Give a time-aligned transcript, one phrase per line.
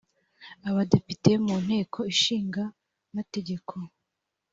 [0.69, 2.63] abadepite mu nteko ishinga
[3.09, 3.73] amategeko